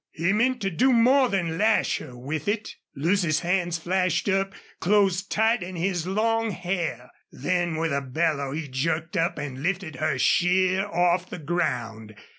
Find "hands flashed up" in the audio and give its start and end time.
3.41-4.51